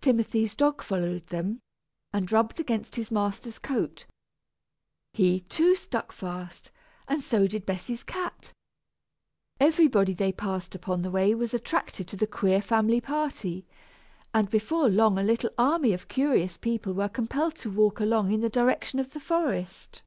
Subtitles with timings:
[0.00, 1.60] Timothy's dog followed them,
[2.10, 4.06] and rubbed against his master's coat.
[5.12, 6.70] He, too, stuck fast,
[7.06, 8.54] and so did Bessy's cat.
[9.60, 13.66] Everybody they passed upon the way was attracted to the queer family party,
[14.32, 18.40] and before long a little army of curious people were compelled to walk along in
[18.40, 20.02] the direction of the forest.